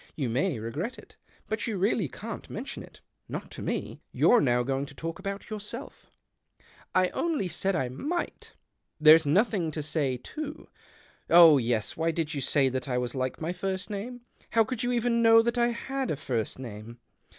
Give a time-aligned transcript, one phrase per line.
[0.15, 1.15] You may regret it.
[1.47, 3.01] But you really can't mention it—
[3.37, 4.01] not to me.
[4.11, 6.09] You're now going to talk about yourself.""
[6.95, 8.53] I only said I miglit
[8.99, 10.67] There's nothing to say, too.
[11.29, 14.21] Oh yes, why did you say that I was like my first name?
[14.49, 16.97] How could you even know that I had a first name